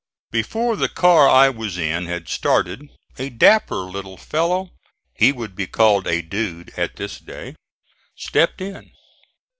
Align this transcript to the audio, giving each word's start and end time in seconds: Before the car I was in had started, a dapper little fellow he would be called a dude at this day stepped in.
Before 0.31 0.75
the 0.75 0.89
car 0.89 1.29
I 1.29 1.49
was 1.49 1.77
in 1.77 2.07
had 2.07 2.27
started, 2.27 2.89
a 3.19 3.29
dapper 3.29 3.75
little 3.83 4.17
fellow 4.17 4.71
he 5.13 5.31
would 5.31 5.53
be 5.55 5.67
called 5.67 6.07
a 6.07 6.23
dude 6.23 6.71
at 6.75 6.95
this 6.95 7.19
day 7.19 7.55
stepped 8.15 8.61
in. 8.61 8.89